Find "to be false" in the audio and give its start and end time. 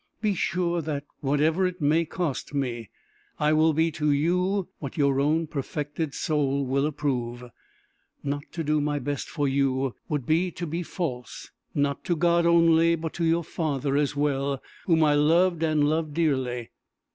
10.53-11.51